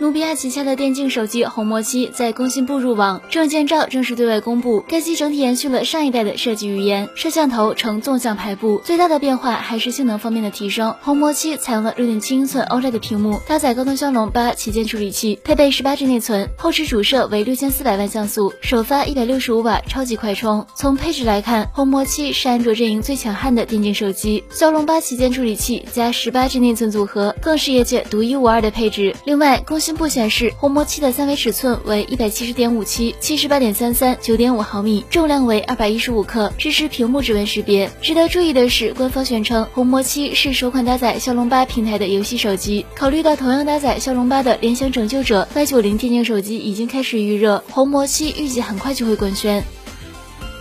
[0.00, 4.84] 努比亚旗下的电竞手机红魔七在工信部入网，证件照正式对外公布。
[4.88, 10.96] 该机整体延续了上一代的设计语言，摄像头呈纵向排布，最大的变化还是性能方面的提升。
[11.00, 20.66] 红魔七采用了六点七英寸 OLED 屏幕，搭载高通骁龙八旗舰处理器，配备十八 G 内存，后置主摄为六千四百万像素，首发一百六十五瓦超级快充。
[20.74, 29.14] 从配置来看，红魔七是安卓阵营最强悍的电竞手机，骁龙八旗舰处理器加十八 G 内存组合，更是业界独一无二的配置。
[29.24, 37.90] 另外，工信部显示，红魔七的三维尺寸为一百七十点五七、七十八点三三、九点五毫米，重量为二百一十五克，支持屏幕指纹识别。
[38.00, 42.86] 值得注意的是，官方宣称红魔七是首款搭载骁龙八平台的游戏手机。
[42.94, 49.62] 考虑到同样搭载骁龙八的联想拯救者 Y 九零电竞手机已经开始预热，红魔七预计很快就会官宣。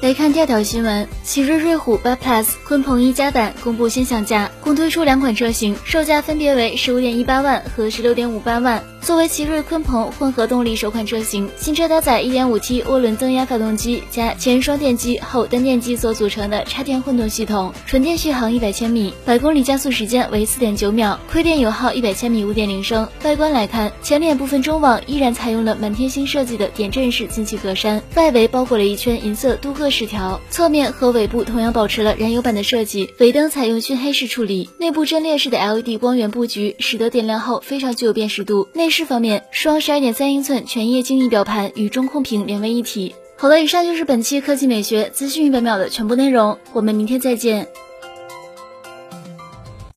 [0.00, 8.84] 来看第二条新闻，奇瑞瑞虎八 Plus 鲲鹏一加版公布新享价，共推出两款车型，售价分别为十五点一八万和十六点五八万。
[9.00, 23.08] 作为奇瑞鲲鹏混合动力首款车型，新车搭载 1.5T 涡轮增压发动机加前双电机后单电机所组成的插电混动系统，纯电续航100千米，百公里加速时间为4.9秒，亏电油耗100千米5.0升。
[23.24, 38.68] 外观来看，前脸部分中网依然采用了满天星设计的点阵式进气格栅，外围包裹了一圈银色镀铬饰条，侧面和尾部同样保持了燃油版的设计，尾灯采用熏黑式处理，内部阵列式的 LED 光源布局使得点亮后非常具有辨识度。
[38.74, 38.98] 内饰。
[38.98, 43.14] 饰方面，双十二点三英寸全液晶仪表盘与中控屏连为一体。
[43.36, 47.68] 好了，以上就是本期科技美学资讯一百秒的全部内容，我们明天再见。